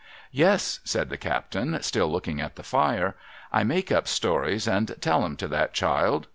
[0.45, 3.15] 'Yes,' said the captain, still looking at the fire,'
[3.53, 6.25] I make up stories and tell 'em to that child.